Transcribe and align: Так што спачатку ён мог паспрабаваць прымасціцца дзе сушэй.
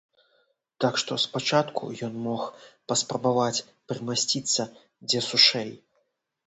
Так 0.85 0.93
што 1.01 1.17
спачатку 1.25 1.83
ён 2.09 2.17
мог 2.29 2.41
паспрабаваць 2.93 3.63
прымасціцца 3.93 4.63
дзе 5.07 5.19
сушэй. 5.29 5.69